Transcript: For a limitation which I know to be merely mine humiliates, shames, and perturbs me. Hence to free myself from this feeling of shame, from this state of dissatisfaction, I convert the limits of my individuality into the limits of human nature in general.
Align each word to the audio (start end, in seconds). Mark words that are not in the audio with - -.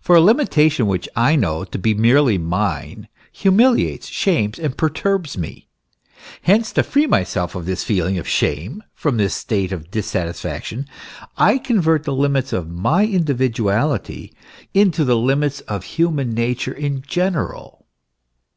For 0.00 0.16
a 0.16 0.20
limitation 0.20 0.88
which 0.88 1.08
I 1.14 1.36
know 1.36 1.62
to 1.62 1.78
be 1.78 1.94
merely 1.94 2.38
mine 2.38 3.06
humiliates, 3.30 4.08
shames, 4.08 4.58
and 4.58 4.76
perturbs 4.76 5.38
me. 5.38 5.68
Hence 6.42 6.72
to 6.72 6.82
free 6.82 7.06
myself 7.06 7.52
from 7.52 7.66
this 7.66 7.84
feeling 7.84 8.18
of 8.18 8.26
shame, 8.26 8.82
from 8.96 9.16
this 9.16 9.32
state 9.32 9.70
of 9.70 9.88
dissatisfaction, 9.88 10.88
I 11.38 11.58
convert 11.58 12.02
the 12.02 12.16
limits 12.16 12.52
of 12.52 12.68
my 12.68 13.02
individuality 13.02 14.34
into 14.74 15.04
the 15.04 15.16
limits 15.16 15.60
of 15.60 15.84
human 15.84 16.32
nature 16.34 16.74
in 16.74 17.02
general. 17.06 17.86